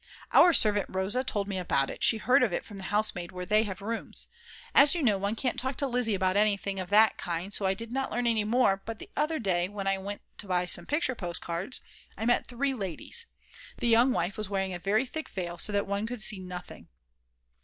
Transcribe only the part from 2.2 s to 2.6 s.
of